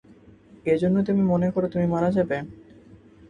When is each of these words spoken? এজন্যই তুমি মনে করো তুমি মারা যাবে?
এজন্যই 0.65 1.05
তুমি 1.05 1.23
মনে 1.23 1.47
করো 1.53 1.67
তুমি 1.73 1.85
মারা 1.93 2.09
যাবে? 2.11 2.37